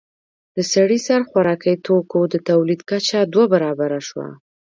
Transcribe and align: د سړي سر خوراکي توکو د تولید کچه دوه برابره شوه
د 0.55 0.57
سړي 0.73 0.99
سر 1.07 1.21
خوراکي 1.29 1.73
توکو 1.85 2.19
د 2.33 2.35
تولید 2.49 2.81
کچه 2.89 3.19
دوه 3.33 3.45
برابره 3.53 3.99
شوه 4.07 4.27